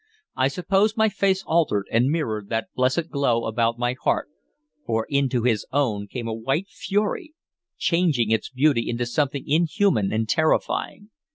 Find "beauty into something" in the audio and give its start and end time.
8.49-9.43